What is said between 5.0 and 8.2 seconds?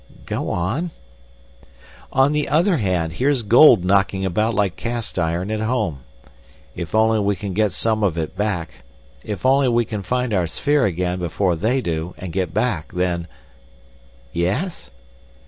iron at home. If only we can get some of